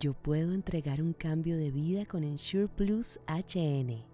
[0.00, 4.04] Yo puedo entregar un cambio de vida con Ensure Plus HN.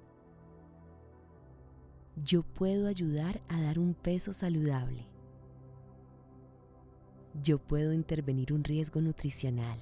[2.24, 5.06] Yo puedo ayudar a dar un peso saludable.
[7.42, 9.78] Yo puedo intervenir un riesgo nutricional.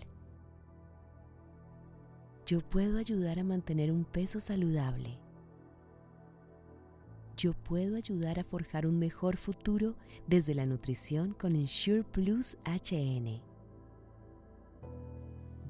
[2.46, 5.20] Yo puedo ayudar a mantener un peso saludable.
[7.36, 9.94] Yo puedo ayudar a forjar un mejor futuro
[10.26, 13.51] desde la nutrición con Ensure Plus HN.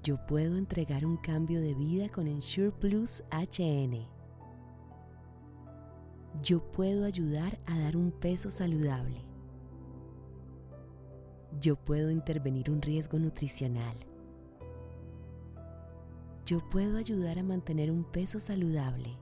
[0.02, 4.04] Yo puedo entregar un cambio de vida con Ensure Plus HN.
[6.42, 9.24] Yo puedo ayudar a dar un peso saludable.
[11.60, 13.96] Yo puedo intervenir un riesgo nutricional.
[16.46, 19.16] Yo puedo ayudar a mantener un peso saludable.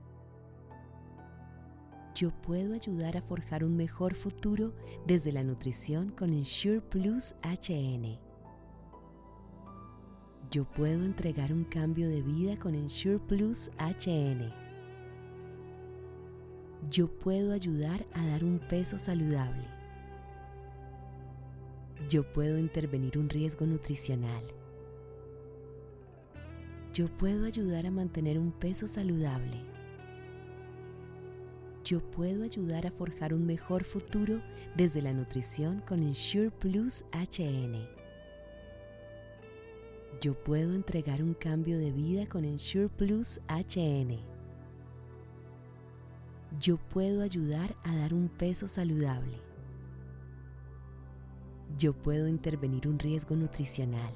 [2.14, 4.72] Yo puedo ayudar a forjar un mejor futuro
[5.06, 8.29] desde la nutrición con Ensure Plus HN.
[10.50, 14.52] Yo puedo entregar un cambio de vida con Ensure Plus HN.
[16.90, 19.64] Yo puedo ayudar a dar un peso saludable.
[22.08, 24.42] Yo puedo intervenir un riesgo nutricional.
[26.92, 29.62] Yo puedo ayudar a mantener un peso saludable.
[31.84, 34.42] Yo puedo ayudar a forjar un mejor futuro
[34.74, 37.99] desde la nutrición con Ensure Plus HN.
[40.20, 44.18] Yo puedo entregar un cambio de vida con Ensure Plus HN.
[46.60, 49.40] Yo puedo ayudar a dar un peso saludable.
[51.78, 54.12] Yo puedo intervenir un riesgo nutricional.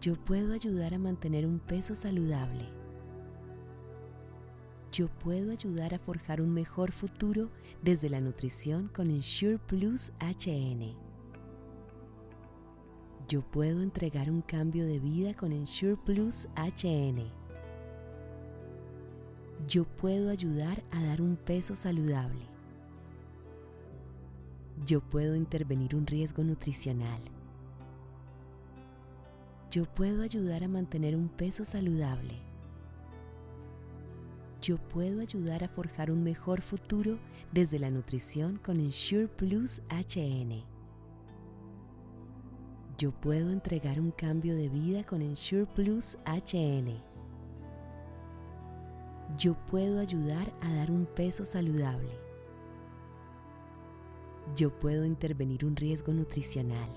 [0.00, 2.68] Yo puedo ayudar a mantener un peso saludable.
[4.92, 7.50] Yo puedo ayudar a forjar un mejor futuro
[7.82, 11.07] desde la nutrición con Ensure Plus HN.
[13.28, 17.30] Yo puedo entregar un cambio de vida con Ensure Plus HN.
[19.68, 22.46] Yo puedo ayudar a dar un peso saludable.
[24.86, 27.20] Yo puedo intervenir un riesgo nutricional.
[29.70, 32.40] Yo puedo ayudar a mantener un peso saludable.
[34.62, 37.18] Yo puedo ayudar a forjar un mejor futuro
[37.52, 40.77] desde la nutrición con Ensure Plus HN.
[42.98, 47.00] Yo puedo entregar un cambio de vida con Ensure Plus HN.
[49.38, 52.18] Yo puedo ayudar a dar un peso saludable.
[54.56, 56.90] Yo puedo intervenir un riesgo nutricional.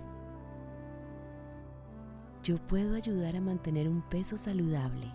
[2.41, 5.05] Yo puedo ayudar a mantener un peso saludable.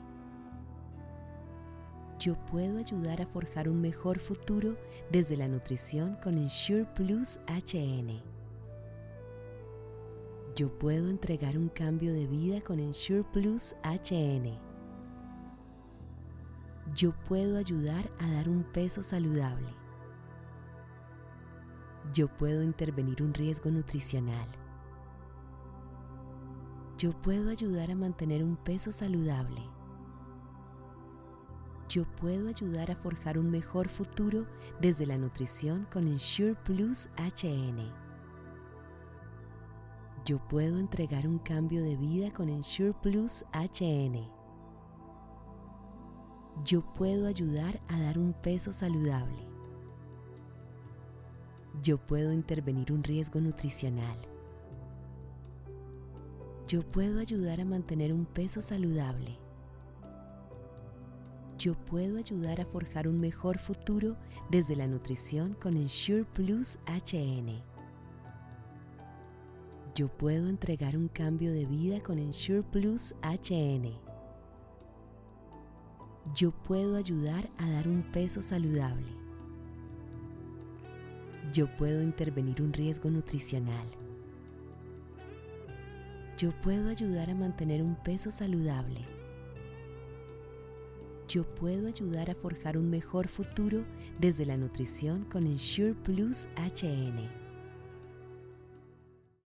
[2.21, 4.77] Yo puedo ayudar a forjar un mejor futuro
[5.11, 8.36] desde la nutrición con Ensure Plus HN.
[10.57, 14.59] Yo puedo entregar un cambio de vida con Ensure Plus HN.
[16.95, 19.69] Yo puedo ayudar a dar un peso saludable.
[22.15, 24.49] Yo puedo intervenir un riesgo nutricional.
[26.97, 29.61] Yo puedo ayudar a mantener un peso saludable.
[31.91, 34.47] Yo puedo ayudar a forjar un mejor futuro
[34.81, 38.06] desde la nutrición con Ensure Plus HN.
[40.27, 44.29] Yo puedo entregar un cambio de vida con Ensure Plus HN.
[46.65, 49.39] Yo puedo ayudar a dar un peso saludable.
[51.81, 54.19] Yo puedo intervenir un riesgo nutricional.
[56.67, 59.39] Yo puedo ayudar a mantener un peso saludable.
[61.57, 64.17] Yo puedo ayudar a forjar un mejor futuro
[64.51, 67.76] desde la nutrición con Ensure Plus HN.
[69.97, 73.99] Yo puedo entregar un cambio de vida con Ensure Plus HN.
[76.35, 79.07] Yo puedo ayudar a dar un peso saludable.
[81.51, 83.87] Yo puedo intervenir un riesgo nutricional.
[86.37, 89.01] Yo puedo ayudar a mantener un peso saludable.
[91.27, 93.87] Yo puedo ayudar a forjar un mejor futuro
[94.21, 97.46] desde la nutrición con Ensure Plus HN.